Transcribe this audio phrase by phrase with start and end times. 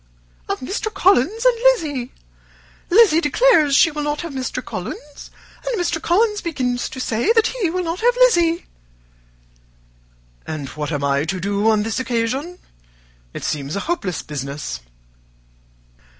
[0.49, 0.91] "Of Mr.
[0.91, 2.11] Collins and Lizzy.
[2.89, 4.65] Lizzy declares she will not have Mr.
[4.65, 5.29] Collins,
[5.63, 6.01] and Mr.
[6.01, 8.65] Collins begins to say that he will not have Lizzy."
[10.47, 12.57] "And what am I to do on the occasion?
[13.35, 14.79] It seems a hopeless business."